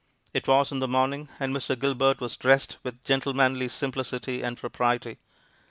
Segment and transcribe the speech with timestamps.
[0.33, 1.77] It was in the morning, and Mr.
[1.79, 5.19] Gilbert was dressed with gentlemanly simplicity and propriety.